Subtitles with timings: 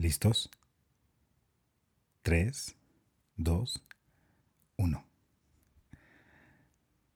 [0.00, 0.48] ¿Listos?
[2.22, 2.74] 3,
[3.36, 3.84] 2,
[4.78, 5.04] 1.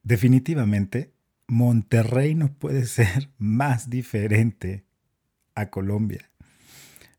[0.02, 1.14] Definitivamente,
[1.46, 4.84] Monterrey no puede ser más diferente
[5.54, 6.30] a Colombia.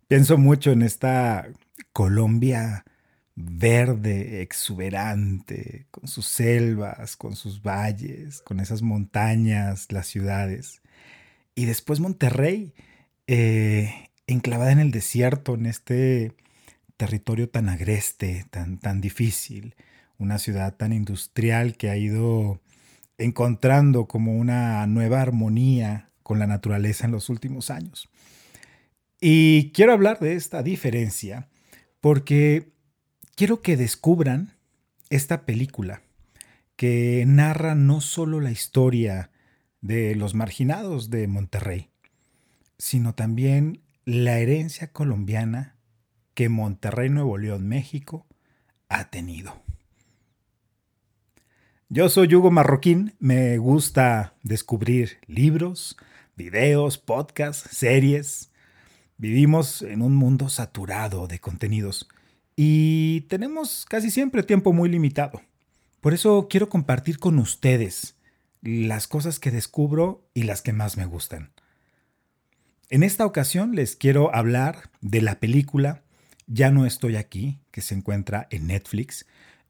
[0.08, 1.48] Pienso mucho en esta
[1.94, 2.86] Colombia
[3.34, 10.84] verde, exuberante, con sus selvas, con sus valles, con esas montañas, las ciudades.
[11.56, 12.76] Y después Monterrey,
[13.26, 16.34] eh, enclavada en el desierto, en este
[16.98, 19.76] territorio tan agreste, tan, tan difícil,
[20.18, 22.62] una ciudad tan industrial que ha ido
[23.18, 28.10] encontrando como una nueva armonía con la naturaleza en los últimos años.
[29.22, 31.50] Y quiero hablar de esta diferencia
[32.02, 32.72] porque
[33.36, 34.54] quiero que descubran
[35.10, 36.02] esta película
[36.76, 39.32] que narra no solo la historia
[39.82, 41.90] de los marginados de Monterrey,
[42.78, 45.76] sino también la herencia colombiana
[46.36, 48.28] que Monterrey, Nuevo León, México
[48.88, 49.64] ha tenido.
[51.90, 55.98] Yo soy Hugo Marroquín, me gusta descubrir libros,
[56.36, 58.52] videos, podcasts, series.
[59.18, 62.08] Vivimos en un mundo saturado de contenidos
[62.56, 65.42] y tenemos casi siempre tiempo muy limitado.
[66.00, 68.16] Por eso quiero compartir con ustedes
[68.62, 71.52] las cosas que descubro y las que más me gustan.
[72.90, 76.04] En esta ocasión les quiero hablar de la película
[76.48, 79.26] Ya no estoy aquí, que se encuentra en Netflix.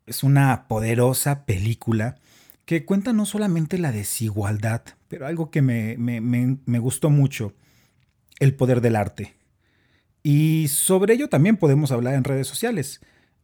[0.06, 2.18] Es una poderosa película
[2.66, 7.54] que cuenta no solamente la desigualdad, pero algo que me, me, me gustó mucho,
[8.40, 9.36] el poder del arte.
[10.22, 13.00] Y sobre ello también podemos hablar en redes sociales.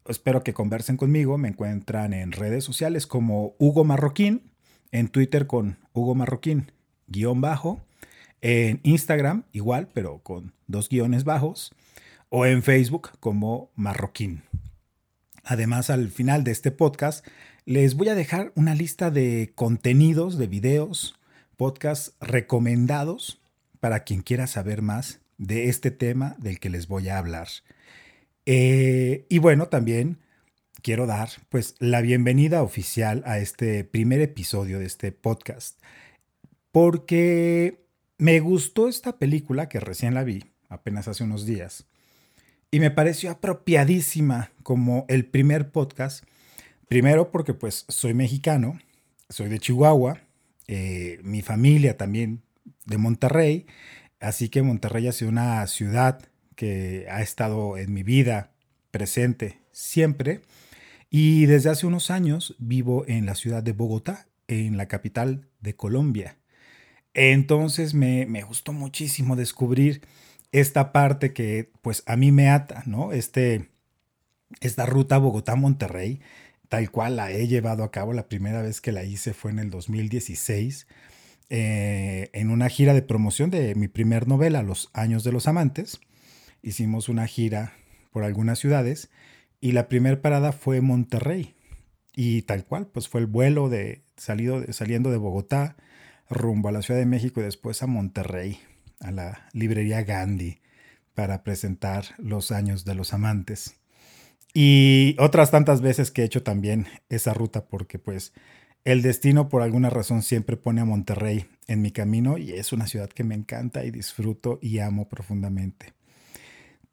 [0.05, 1.37] Espero que conversen conmigo.
[1.37, 4.51] Me encuentran en redes sociales como Hugo Marroquín,
[4.91, 6.73] en Twitter con Hugo Marroquín,
[7.07, 7.81] guion bajo,
[8.41, 11.71] en Instagram igual, pero con dos guiones bajos,
[12.29, 14.43] o en Facebook como Marroquín.
[15.43, 17.25] Además, al final de este podcast,
[17.65, 21.15] les voy a dejar una lista de contenidos, de videos,
[21.57, 23.41] podcasts recomendados
[23.79, 27.47] para quien quiera saber más de este tema del que les voy a hablar.
[28.45, 30.19] Eh, y bueno, también
[30.81, 35.79] quiero dar pues la bienvenida oficial a este primer episodio de este podcast,
[36.71, 37.80] porque
[38.21, 41.87] me gustó esta película que recién la vi, apenas hace unos días,
[42.69, 46.23] y me pareció apropiadísima como el primer podcast,
[46.87, 48.79] primero porque pues soy mexicano,
[49.27, 50.21] soy de Chihuahua,
[50.67, 52.43] eh, mi familia también
[52.85, 53.65] de Monterrey,
[54.21, 56.21] Así que Monterrey ha sido una ciudad
[56.55, 58.51] que ha estado en mi vida
[58.91, 60.41] presente siempre.
[61.09, 65.75] Y desde hace unos años vivo en la ciudad de Bogotá, en la capital de
[65.75, 66.37] Colombia.
[67.13, 70.01] Entonces me, gustó muchísimo descubrir
[70.51, 73.11] esta parte que pues a mí me ata, ¿no?
[73.11, 73.69] Este,
[74.61, 76.21] esta ruta Bogotá-Monterrey,
[76.69, 78.13] tal cual la he llevado a cabo.
[78.13, 80.87] La primera vez que la hice fue en el 2016
[81.49, 85.99] eh, en una gira de promoción de mi primer novela, Los Años de los Amantes.
[86.61, 87.73] Hicimos una gira
[88.11, 89.09] por algunas ciudades
[89.59, 91.55] y la primera parada fue Monterrey.
[92.15, 95.75] Y tal cual, pues fue el vuelo de, salido, saliendo de Bogotá
[96.31, 98.59] rumbo a la Ciudad de México y después a Monterrey,
[98.99, 100.59] a la librería Gandhi,
[101.13, 103.75] para presentar Los Años de los Amantes.
[104.53, 108.33] Y otras tantas veces que he hecho también esa ruta porque pues
[108.83, 112.87] el destino por alguna razón siempre pone a Monterrey en mi camino y es una
[112.87, 115.93] ciudad que me encanta y disfruto y amo profundamente.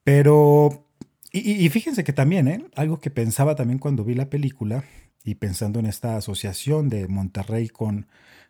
[0.04, 0.86] Pero,
[1.32, 2.64] y, fíjense que también, ¿eh?
[2.76, 4.84] algo que pensaba también cuando vi la película
[5.24, 8.06] y pensando en esta asociación de Monterrey con,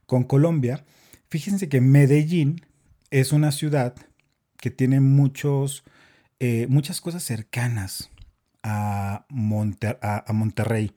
[0.08, 0.86] con Colombia,
[1.28, 2.62] fíjense que Medellín
[3.10, 3.94] es una ciudad
[4.56, 5.84] que tiene muchos,
[6.40, 8.10] eh, muchas cosas cercanas
[8.62, 10.92] a, Monterrey.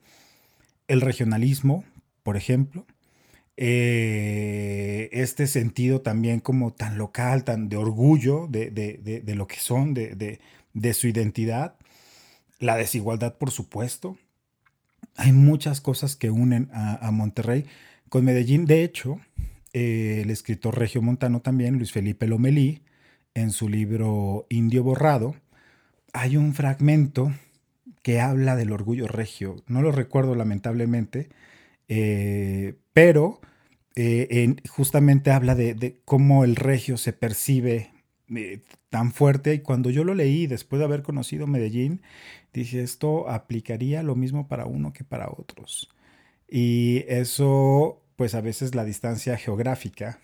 [0.88, 1.84] El regionalismo,
[2.22, 2.86] por ejemplo.
[3.58, 10.40] Eh, este sentido también como tan local, tan de orgullo de, lo que son, de,
[10.94, 11.74] su identidad.
[12.60, 14.16] La desigualdad, por supuesto.
[15.16, 17.66] Hay muchas cosas que unen a, Monterrey
[18.12, 18.66] con Medellín.
[18.66, 19.22] De hecho,
[19.72, 22.82] eh, el escritor regio montano también, Luis Felipe Lomelí,
[23.32, 25.34] en su libro Indio Borrado,
[26.12, 27.32] hay un fragmento
[28.02, 29.62] que habla del orgullo regio.
[29.66, 31.30] No lo recuerdo lamentablemente,
[31.88, 33.40] eh, pero
[33.96, 37.92] eh, justamente habla de, cómo el regio se percibe
[38.90, 42.02] tan fuerte y cuando yo lo leí después de haber conocido Medellín,
[42.52, 45.88] dije, esto aplicaría lo mismo para uno que para otros.
[46.54, 50.20] Y eso, pues a veces la distancia geográfica,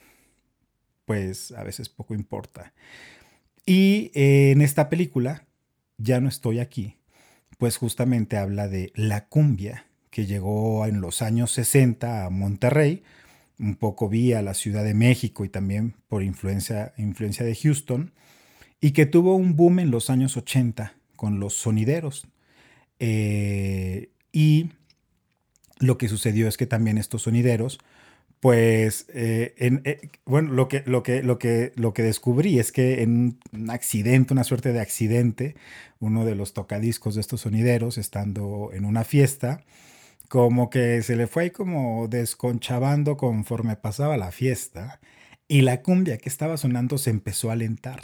[1.04, 2.72] pues a veces poco importa.
[3.66, 5.44] Y en esta película,
[5.98, 6.96] Ya no estoy aquí,
[7.58, 13.02] pues justamente habla de la cumbia que llegó en los años 60 a Monterrey,
[13.58, 18.12] un poco vía la Ciudad de México y también por influencia, influencia de Houston,
[18.80, 22.26] y que tuvo un boom en los años 80 con los sonideros.
[23.00, 24.70] Eh, y
[25.78, 27.78] lo que sucedió es que también estos sonideros
[28.40, 33.02] pues, eh, eh, bueno, lo que, lo, que, lo, que, lo que descubrí es que
[33.02, 35.56] en un accidente, una suerte de accidente,
[35.98, 39.64] uno de los tocadiscos de estos sonideros, estando en una fiesta,
[40.28, 45.00] como que se le fue como desconchavando conforme pasaba la fiesta
[45.48, 48.02] y la cumbia que estaba sonando se empezó a alentar.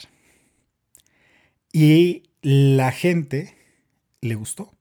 [1.72, 3.54] Y la gente
[4.20, 4.72] le gustó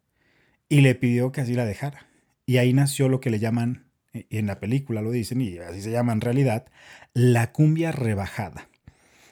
[0.70, 2.08] y le pidió que así la dejara.
[2.46, 5.92] Y ahí nació lo que le llaman en la película lo dicen y así se
[5.92, 6.66] llama en realidad,
[7.14, 8.70] la cumbia rebajada,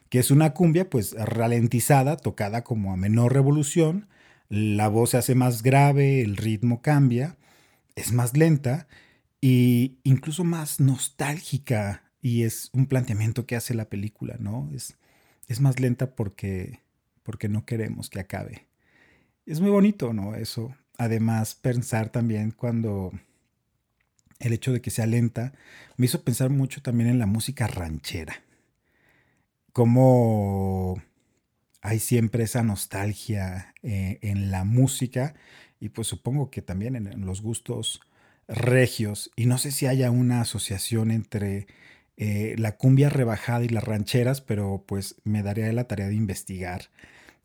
[0.10, 4.08] que es una cumbia pues ralentizada, tocada como a menor revolución,
[4.50, 7.38] la voz se hace más grave, el ritmo cambia,
[7.96, 8.88] es más lenta
[9.42, 14.70] e incluso más nostálgica y es un planteamiento que hace la película, ¿no?
[14.74, 14.98] Es,
[15.48, 16.82] es más lenta porque,
[17.24, 18.68] porque no queremos que acabe.
[19.46, 20.36] Es muy bonito, ¿no?
[20.36, 20.76] Eso.
[21.02, 23.12] Además, pensar también cuando
[24.38, 25.52] el hecho de que sea lenta,
[25.98, 28.44] me hizo pensar mucho también en la música ranchera.
[29.74, 31.02] Cómo
[31.82, 35.34] hay siempre esa nostalgia eh, en la música
[35.80, 38.02] y pues supongo que también en, los gustos
[38.48, 39.32] regios.
[39.36, 41.66] Y no sé si haya una asociación entre
[42.16, 46.92] eh, la cumbia rebajada y las rancheras, pero pues me daría la tarea de investigar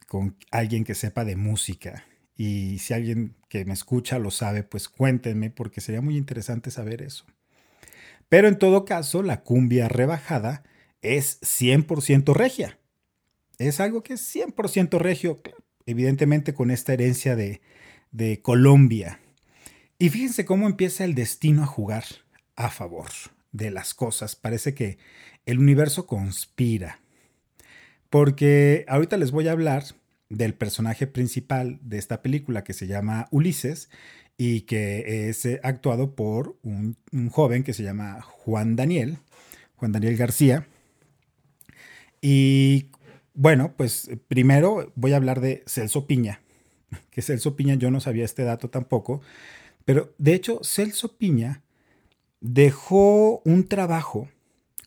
[0.06, 2.04] con alguien que sepa de música
[2.36, 7.02] y si alguien que me escucha lo sabe, pues cuéntenme porque sería muy interesante saber
[7.02, 7.24] eso.
[8.28, 10.64] Pero en todo caso, la cumbia rebajada
[11.00, 12.78] es 100% regia.
[13.58, 15.40] Es algo que es 100% regio,
[15.86, 17.62] evidentemente con esta herencia de,
[18.10, 19.20] de Colombia.
[19.98, 22.04] Y fíjense cómo empieza el destino a jugar
[22.54, 23.10] a favor
[23.52, 24.36] de las cosas.
[24.36, 24.98] Parece que
[25.46, 27.00] el universo conspira.
[28.10, 29.84] Porque ahorita les voy a hablar
[30.28, 33.90] del personaje principal de esta película que se llama Ulises
[34.36, 36.96] y que es eh, actuado por un,
[37.30, 39.18] joven que se llama Juan Daniel,
[39.76, 40.66] Juan Daniel García.
[42.20, 42.90] Y
[43.34, 46.40] bueno, pues primero voy a hablar de Celso Piña,
[47.10, 49.22] que Celso Piña yo no sabía este dato tampoco,
[49.84, 51.62] pero de hecho Celso Piña
[52.40, 54.28] dejó un trabajo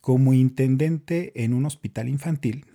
[0.01, 2.65] como intendente en un hospital infantil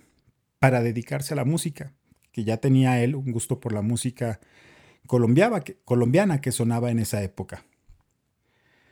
[0.59, 1.93] para dedicarse a la música
[2.35, 4.41] que ya tenía él un gusto por la música
[5.07, 7.63] colombiana que, sonaba en esa época.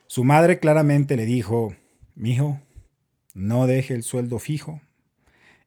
[0.08, 1.76] Su madre claramente le dijo,
[2.16, 2.62] mijo,
[3.34, 4.80] no deje el sueldo fijo.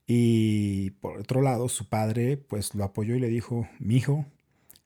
[0.07, 4.25] Y por otro lado, su padre pues lo apoyó y le dijo, mijo,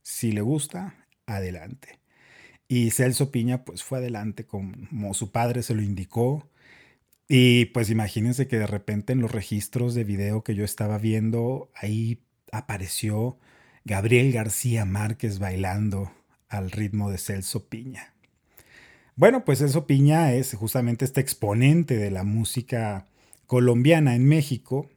[0.03, 2.01] si le gusta, adelante.
[2.67, 6.51] Y Celso Piña pues fue adelante como su padre se lo indicó.
[7.29, 11.71] Y pues imagínense que de repente en los registros de video que yo estaba viendo,
[11.77, 13.39] ahí apareció
[13.85, 16.13] Gabriel García Márquez bailando
[16.49, 18.15] al ritmo de Celso Piña.
[19.17, 23.07] Bueno, pues Celso Piña es justamente este exponente de la música
[23.47, 24.89] colombiana en México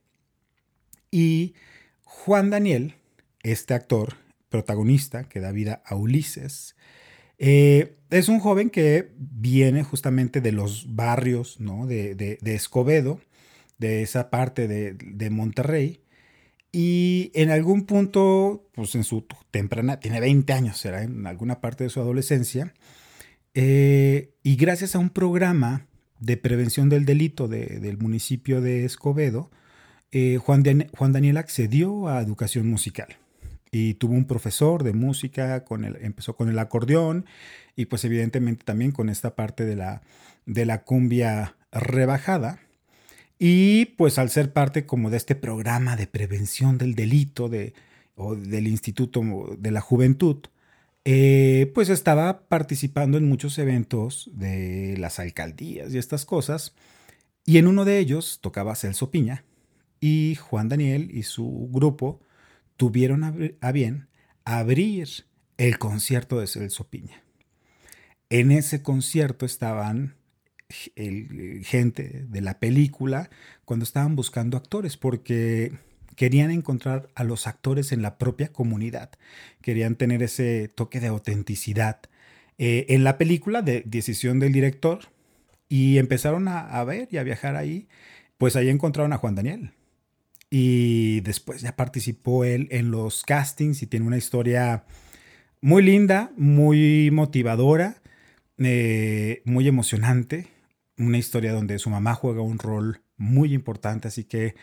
[1.11, 1.55] y
[2.03, 2.95] Juan Daniel,
[3.41, 4.15] este actor
[4.49, 6.75] protagonista que da vida a Ulises,
[7.39, 11.87] eh, es un joven que viene justamente de los barrios ¿no?
[11.87, 13.19] de, Escobedo,
[13.79, 16.03] de esa parte de, de Monterrey,
[16.75, 21.83] y en algún punto, pues en su temprana, tiene 20 años, será en alguna parte
[21.83, 22.73] de su adolescencia,
[23.53, 25.85] eh, y gracias a un programa
[26.19, 29.51] de prevención del delito del municipio de Escobedo,
[30.11, 30.63] eh, Juan,
[30.97, 33.17] Juan, Daniel accedió a educación musical
[33.71, 37.25] y tuvo un profesor de música, con el, empezó con el acordeón
[37.75, 40.01] y pues evidentemente también con esta parte de la,
[40.47, 42.59] de la cumbia rebajada.
[43.45, 47.73] Y pues al ser parte como de este programa de prevención del delito de,
[48.15, 49.21] o del Instituto
[49.57, 50.37] de la Juventud,
[51.03, 56.73] eh, pues estaba participando en muchos eventos de las alcaldías y estas cosas.
[57.45, 59.43] Y en uno de ellos tocaba Celso Piña
[59.99, 62.21] y Juan Daniel y su grupo
[62.77, 64.07] tuvieron a bien
[64.45, 65.25] abrir
[65.57, 67.21] el concierto de Celso Piña.
[68.29, 70.15] En ese concierto estaban
[70.95, 73.29] el, gente de la película
[73.65, 75.73] cuando estaban buscando actores, porque
[76.15, 79.11] querían encontrar a los actores en la propia comunidad,
[79.61, 82.01] querían tener ese toque de autenticidad.
[82.57, 84.99] Eh, en la película, de decisión del director,
[85.69, 87.87] y empezaron a, ver y a viajar ahí,
[88.37, 89.71] pues ahí encontraron a Juan Daniel.
[90.49, 94.85] y después ya participó él en los castings y tiene una historia
[95.63, 98.01] muy linda, muy motivadora,
[98.57, 100.47] eh, muy emocionante,
[100.97, 104.55] una historia donde su mamá juega un rol muy importante, así que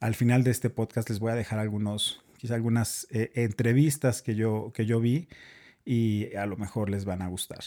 [0.00, 4.34] al final de este podcast les voy a dejar algunos, quizá algunas eh, entrevistas que
[4.34, 5.28] yo, que yo vi
[5.84, 7.64] y a lo mejor les van a gustar.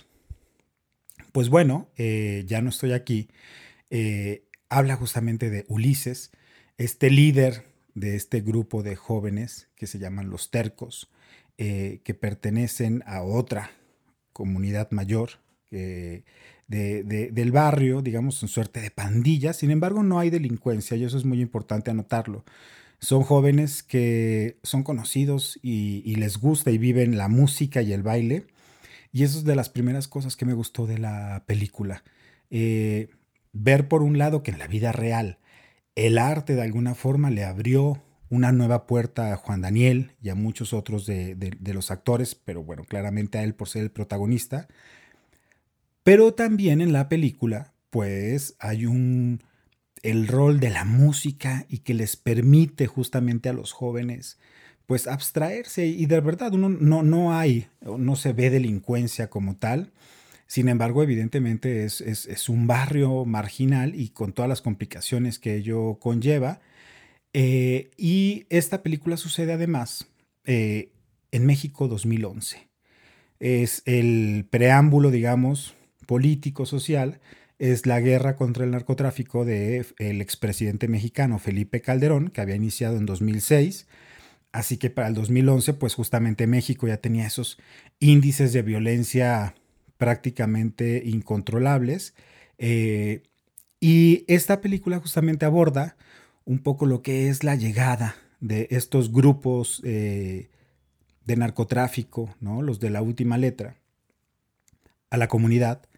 [1.32, 3.30] Pues bueno, eh, ya no estoy aquí.
[3.90, 6.32] Eh, habla justamente de Ulises,
[6.78, 11.12] este líder de este grupo de jóvenes que se llaman los tercos,
[11.58, 13.72] que pertenecen a otra
[14.32, 15.32] comunidad mayor
[16.70, 19.58] del barrio, digamos, en suerte de pandillas.
[19.58, 22.46] Sin embargo, no hay delincuencia y eso es muy importante anotarlo.
[23.00, 28.46] Son jóvenes que son conocidos y, les gusta y viven la música y el baile.
[29.12, 32.04] Y eso es de las primeras cosas que me gustó de la película.
[32.52, 33.10] Eh,
[33.52, 35.40] ver por un lado que en la vida real
[35.96, 40.36] el arte de alguna forma le abrió una nueva puerta a Juan Daniel y a
[40.36, 44.68] muchos otros de los actores, pero bueno, claramente a él por ser el protagonista.
[46.04, 49.42] Pero también en la película, pues hay un
[50.02, 54.38] el rol de la música y que les permite justamente a los jóvenes
[54.86, 59.92] pues abstraerse y de verdad uno no, no hay, no se ve delincuencia como tal.
[60.48, 66.00] Sin embargo, evidentemente es, es, un barrio marginal y con todas las complicaciones que ello
[66.00, 66.60] conlleva.
[67.34, 70.08] Eh, y esta película sucede además
[70.46, 70.92] eh,
[71.32, 72.68] en México 2011.
[73.40, 75.76] Es el preámbulo, digamos,
[76.10, 77.20] político, social,
[77.60, 82.98] es la guerra contra el narcotráfico del el expresidente mexicano Felipe Calderón, que había iniciado
[82.98, 83.86] en 2006.
[84.52, 87.60] Así que para el 2011, pues justamente México ya tenía esos
[88.00, 89.54] índices de violencia
[89.98, 92.16] prácticamente incontrolables.
[92.58, 93.22] Eh,
[93.80, 95.96] y esta película justamente aborda
[96.44, 100.50] un poco lo que es la llegada de estos grupos eh,
[101.28, 102.64] de narcotráfico, ¿no?
[102.64, 103.76] los de la última letra,
[105.12, 105.89] a la comunidad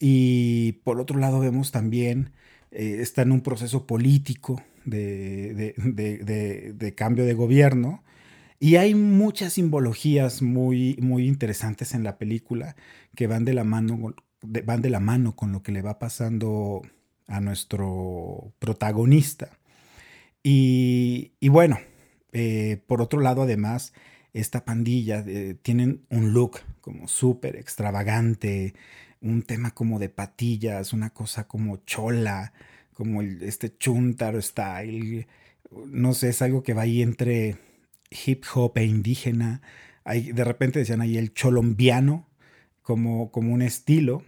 [0.00, 2.32] y por otro lado vemos también,
[2.70, 5.74] eh, está en un proceso político de,
[6.96, 8.02] cambio de gobierno.
[8.58, 12.76] Y hay muchas simbologías muy, muy interesantes en la película
[13.14, 16.82] que van de, la mano, van de la mano con lo que le va pasando
[17.26, 19.58] a nuestro protagonista.
[20.42, 21.78] Y, bueno,
[22.32, 23.92] eh, por otro lado, además,
[24.32, 28.74] esta pandilla eh, tienen un look como súper extravagante,
[29.20, 32.52] un tema como de patillas, una cosa como chola,
[32.92, 35.26] como el, este chuntaro style.
[35.86, 37.56] No sé, es algo que va ahí entre
[38.10, 39.62] hip hop e indígena.
[40.04, 42.28] Hay, de repente decían ahí el cholombiano
[42.82, 44.24] como, como un estilo.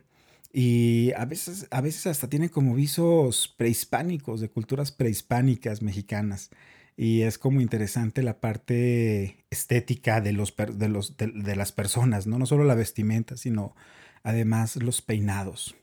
[0.53, 6.51] Y a veces, a veces hasta tiene como visos prehispánicos, de culturas prehispánicas mexicanas.
[6.97, 12.39] Y es como interesante la parte estética de, los, de, los, de las personas, ¿no?
[12.39, 13.75] no solo la vestimenta, sino
[14.23, 15.75] además los peinados.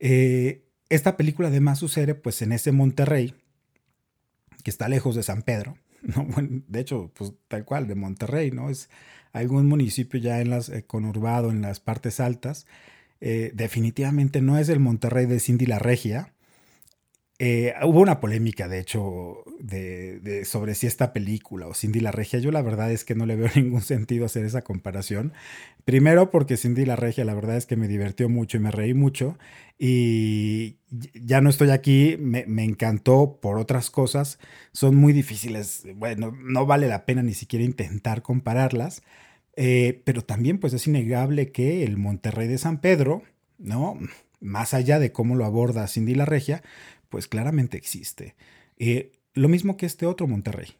[0.00, 3.34] Eh, esta película además sucede pues en ese Monterrey,
[4.64, 5.76] que está lejos de San Pedro,
[6.68, 8.70] de hecho, pues tal cual, de Monterrey, ¿no?
[8.70, 8.88] Es
[9.32, 12.66] algún municipio ya en las, eh, conurbado, en las partes altas.
[13.20, 16.32] Eh, definitivamente no es el Monterrey de Cindy la Regia,
[17.40, 19.44] eh, hubo una polémica, de hecho,
[20.44, 22.40] sobre si esta película o Cindy la Regia.
[22.40, 25.32] Yo la verdad es que no le veo ningún sentido hacer esa comparación.
[25.84, 28.92] Primero porque Cindy la Regia la verdad es que me divirtió mucho y me reí
[28.92, 29.38] mucho.
[29.78, 30.78] Y
[31.14, 34.40] ya no estoy aquí, me, encantó por otras cosas.
[34.72, 39.02] Son muy difíciles, bueno, no vale la pena ni siquiera intentar compararlas.
[39.54, 43.22] Eh, pero también pues es innegable que el Monterrey de San Pedro,
[43.58, 43.98] ¿no?
[44.40, 46.62] Más allá de cómo lo aborda Cindy la Regia,
[47.08, 48.36] pues claramente existe.
[48.76, 50.76] Eh, lo mismo que este otro Monterrey.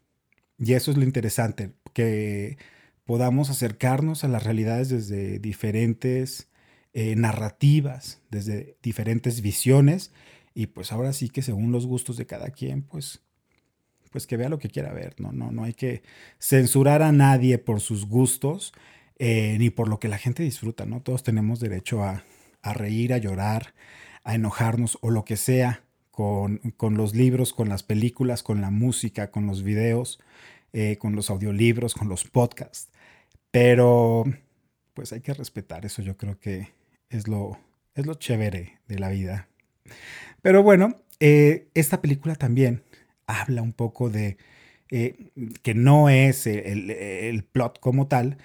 [0.58, 2.58] Y eso es lo interesante, que
[3.04, 6.48] podamos acercarnos a las realidades desde diferentes
[6.92, 10.12] eh, narrativas, desde diferentes visiones,
[10.54, 13.22] y pues ahora sí que según los gustos de cada quien, pues,
[14.10, 15.30] pues que vea lo que quiera ver, ¿no?
[15.30, 16.02] No, no hay que
[16.40, 18.72] censurar a nadie por sus gustos,
[19.18, 21.00] eh, ni por lo que la gente disfruta, ¿no?
[21.00, 22.24] Todos tenemos derecho a,
[22.62, 23.74] a reír, a llorar,
[24.24, 25.84] a enojarnos o lo que sea
[26.18, 30.18] con, los libros, con las películas, con la música, con los videos,
[30.72, 32.88] eh, con los audiolibros, con los podcasts.
[33.52, 34.24] Pero
[34.94, 36.72] pues hay que respetar eso, yo creo que
[37.08, 37.56] es lo,
[37.94, 39.46] es lo chévere de la vida.
[40.42, 42.82] Pero bueno, eh, esta película también
[43.28, 44.38] habla un poco de
[44.90, 45.30] eh,
[45.62, 48.38] que no es el, el, plot como tal,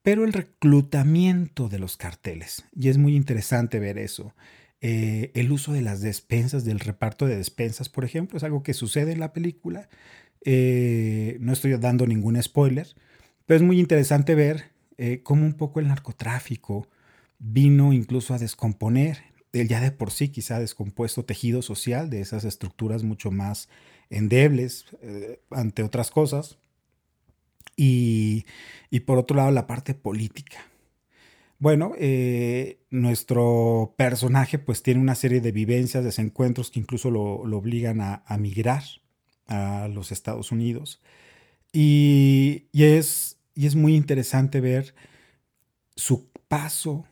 [0.00, 2.64] pero el reclutamiento de los carteles.
[2.74, 4.34] Y es muy interesante ver eso.
[4.80, 8.74] Eh, el uso de las despensas, del reparto de despensas, por ejemplo, es algo que
[8.74, 9.88] sucede en la película
[10.44, 12.86] no estoy dando ningún spoiler,
[13.44, 14.70] pero es muy interesante ver
[15.22, 16.88] cómo un poco el narcotráfico
[17.38, 19.18] vino incluso a descomponer
[19.52, 23.68] el ya de por sí quizá descompuesto tejido social de esas estructuras mucho más
[24.10, 24.86] endebles
[25.50, 26.56] ante otras cosas.
[27.76, 28.44] Y,
[28.90, 30.58] y, por otro lado la parte política.
[31.60, 38.00] Bueno, eh, nuestro personaje pues tiene una serie de vivencias, desencuentros que incluso lo, obligan
[38.00, 38.84] a, migrar
[39.48, 41.02] a los Estados Unidos.
[41.72, 44.94] Y, es, y es muy interesante ver
[45.96, 47.06] su paso,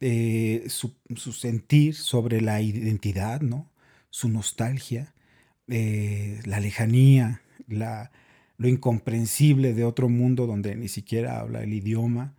[0.00, 0.94] eh, su,
[1.32, 3.72] sentir sobre la identidad, ¿no?
[4.08, 5.14] su nostalgia,
[5.66, 8.12] eh, la lejanía, la,
[8.56, 12.36] lo incomprensible de otro mundo donde ni siquiera habla el idioma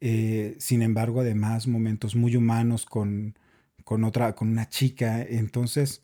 [0.00, 3.36] eh, sin embargo, además, momentos muy humanos con,
[3.84, 5.22] con, otra, con una chica.
[5.22, 6.02] Entonces,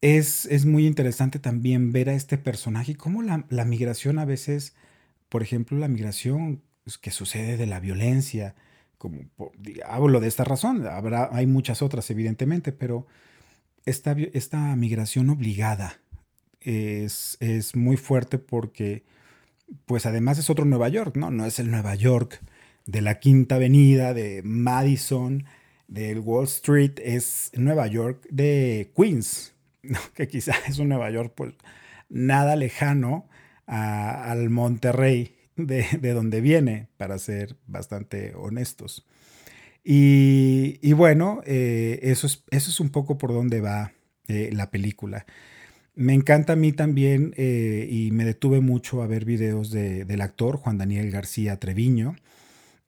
[0.00, 4.24] es, es, muy interesante también ver a este personaje y cómo la, la migración a
[4.24, 4.74] veces,
[5.28, 8.54] por ejemplo, la migración pues, que sucede de la violencia,
[8.98, 9.22] como
[9.86, 13.06] hablo de esta razón, habrá, hay muchas otras evidentemente, pero
[13.86, 16.00] esta, esta migración obligada
[16.60, 19.04] es, es, muy fuerte porque,
[19.86, 21.30] pues además es otro Nueva York, ¿no?
[21.30, 22.40] No es el Nueva York
[22.86, 25.44] de la Quinta Avenida, de Madison,
[25.88, 29.54] del Wall Street, es Nueva York de Queens,
[30.14, 31.54] que quizás es un Nueva York pues
[32.08, 33.28] nada lejano
[33.66, 39.06] al Monterrey de, donde viene, para ser bastante honestos.
[39.84, 43.92] Y, bueno, eh, eso, es, eso es un poco por donde va
[44.28, 45.26] eh, la película.
[45.94, 50.56] Me encanta a mí también eh, y me detuve mucho a ver videos del actor
[50.56, 52.16] Juan Daniel García Treviño,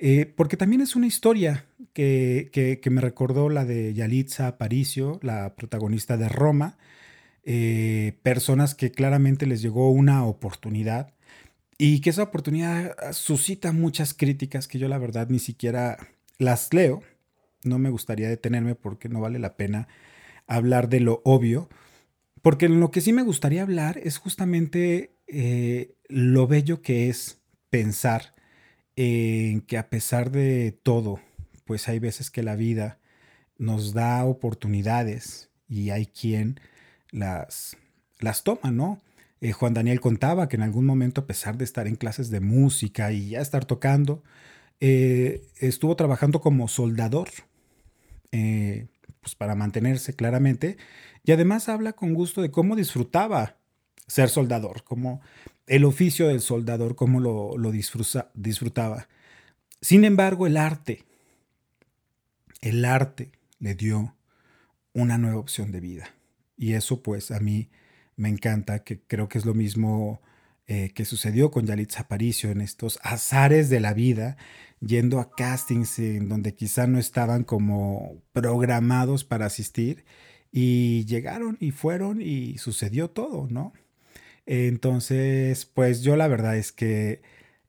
[0.05, 6.17] eh, porque también es una historia que, me recordó la de Yalitza Aparicio, la protagonista
[6.17, 6.77] de Roma,
[7.45, 11.15] eh, personas que claramente les llegó una oportunidad
[11.79, 15.99] y que esa oportunidad suscita muchas críticas que yo la verdad ni siquiera
[16.37, 17.05] las leo.
[17.63, 19.87] No me gustaría detenerme porque no vale la pena
[20.49, 21.69] hablar de lo obvio,
[22.43, 28.35] porque lo que sí me gustaría hablar es justamente eh, lo bello que es pensar
[28.97, 31.21] en que a pesar de todo,
[31.65, 32.99] pues hay veces que la vida
[33.59, 36.61] nos da oportunidades y hay quien
[37.11, 37.77] las,
[38.19, 39.01] las toma, ¿no?
[39.41, 42.41] Eh, Juan Daniel contaba que en algún momento, a pesar de estar en clases de
[42.41, 44.23] música y ya estar tocando,
[44.81, 47.29] eh, estuvo trabajando como soldador,
[48.31, 48.87] eh,
[49.21, 50.77] pues para mantenerse claramente,
[51.25, 53.57] y además habla con gusto de cómo disfrutaba
[54.07, 55.21] ser soldador, cómo
[55.67, 59.09] el oficio del soldador, cómo lo, lo disfrutaba.
[59.81, 61.05] Sin embargo, el arte,
[62.61, 64.17] el arte le dio
[64.93, 66.15] una nueva opción de vida.
[66.57, 67.71] Y eso pues a mí
[68.17, 70.21] me encanta, que creo que es lo mismo
[70.67, 74.37] eh, que sucedió con Yalitza Aparicio en estos azares de la vida,
[74.81, 80.05] yendo a castings en donde quizá no estaban como programados para asistir
[80.53, 83.73] y llegaron y fueron y sucedió todo, ¿no?
[84.47, 87.23] Entonces, pues yo la verdad es que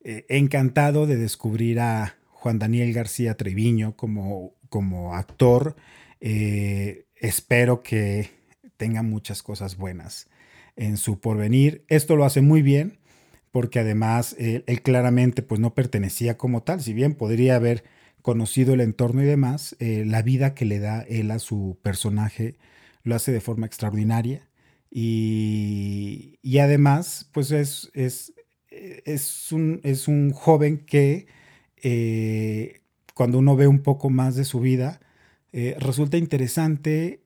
[0.03, 5.75] eh, encantado de descubrir a Juan Daniel García Treviño como, como actor.
[6.19, 8.29] Eh, espero que
[8.77, 10.27] tenga muchas cosas buenas
[10.75, 11.85] en su porvenir.
[11.87, 12.99] Esto lo hace muy bien
[13.53, 17.83] porque además él, claramente pues no pertenecía como tal, si bien podría haber
[18.23, 22.55] conocido el entorno y demás, eh, la vida que le da él a su personaje
[23.03, 24.47] lo hace de forma extraordinaria.
[24.95, 28.31] Y, además, pues es, es,
[28.69, 31.25] es, un, es un joven que
[31.81, 32.81] eh,
[33.15, 34.99] cuando uno ve un poco más de su vida,
[35.51, 37.23] eh, resulta interesante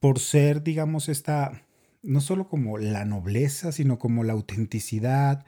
[0.00, 1.62] por ser, digamos, esta,
[2.02, 5.44] no solo como la nobleza, sino como la autenticidad,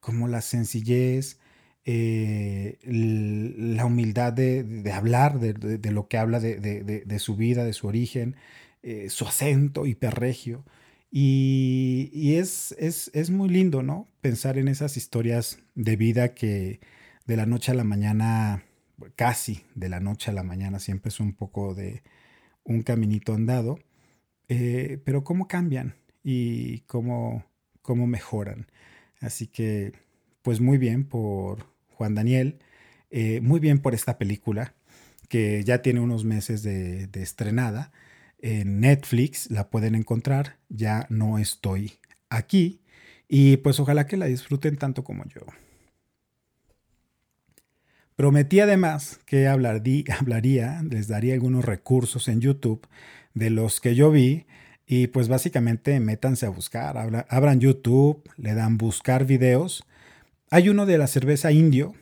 [0.00, 1.38] como la sencillez,
[1.84, 8.36] eh, la humildad de, hablar, de, lo que habla de, su vida, de su origen,
[9.08, 10.64] su acento hiperregio.
[11.10, 14.08] Y, es, es, muy lindo, ¿no?
[14.20, 16.80] Pensar en esas historias de vida que
[17.26, 18.64] de la noche a la mañana,
[19.16, 22.02] casi de la noche a la mañana, siempre es un poco de
[22.64, 23.78] un caminito andado,
[24.48, 27.44] eh, pero cómo cambian y cómo,
[27.82, 28.66] cómo mejoran.
[29.20, 29.92] Así que,
[30.42, 32.58] pues muy bien por Juan Daniel,
[33.10, 34.74] eh, muy bien por esta película
[35.28, 37.92] que ya tiene unos meses de estrenada
[38.38, 41.98] en Netflix, la pueden encontrar, ya no estoy
[42.30, 42.80] aquí
[43.28, 45.42] y pues ojalá que la disfruten tanto como yo.
[48.16, 52.86] Prometí además que hablaría, les daría algunos recursos en YouTube
[53.34, 54.46] de los que yo vi
[54.86, 56.96] Y pues básicamente métanse a buscar,
[57.28, 59.84] abran YouTube, le dan buscar videos.
[60.50, 61.94] Hay uno de la cerveza indio,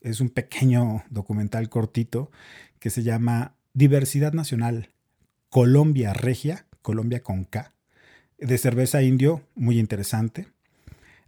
[0.00, 2.30] es un pequeño documental cortito
[2.78, 4.90] que se llama Diversidad Nacional
[5.50, 7.72] Colombia Regia, Colombia con K,
[8.38, 10.46] de cerveza indio, muy interesante.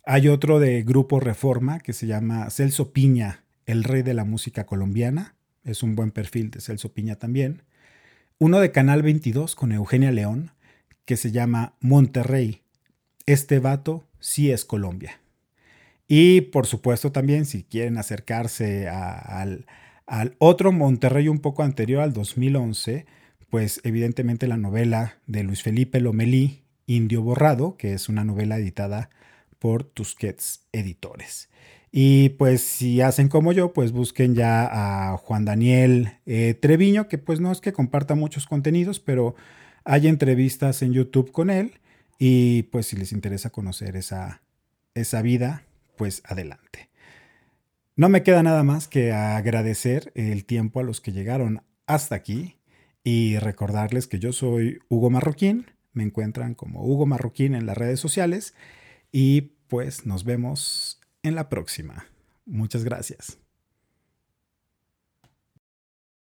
[0.06, 4.64] Hay otro de Grupo Reforma que se llama Celso Piña, el rey de la música
[4.64, 5.34] colombiana.
[5.64, 7.64] Es un buen perfil de Celso Piña también.
[8.38, 10.52] Uno de Canal 22 con Eugenia León,
[11.04, 12.62] que se llama Monterrey.
[13.26, 15.20] Este vato sí es Colombia.
[16.06, 19.66] Y por supuesto también si quieren acercarse al,
[20.06, 23.06] al, otro Monterrey un poco anterior al 2011,
[23.52, 29.10] pues evidentemente la novela de Luis Felipe Lomelí, Indio Borrado, que es una novela editada
[29.58, 31.50] por Tusquets Editores.
[31.90, 37.18] Y pues si hacen como yo, pues busquen ya a Juan Daniel eh, Treviño, que
[37.18, 39.34] pues no es que comparta muchos contenidos, pero
[39.84, 41.72] hay entrevistas en YouTube con él
[42.18, 44.40] y pues si les interesa conocer esa,
[44.94, 45.66] esa vida,
[45.98, 46.88] pues adelante.
[47.96, 52.56] No me queda nada más que agradecer el tiempo a los que llegaron hasta aquí
[53.04, 58.00] y recordarles que yo soy Hugo Marroquín, me encuentran como Hugo Marroquín en las redes
[58.00, 58.54] sociales
[59.10, 62.06] y pues nos vemos en la próxima.
[62.46, 63.41] Muchas gracias.